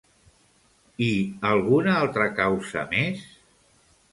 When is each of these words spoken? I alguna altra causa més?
I 1.07 1.09
alguna 1.49 1.93
altra 2.07 2.27
causa 2.41 2.87
més? 2.95 3.25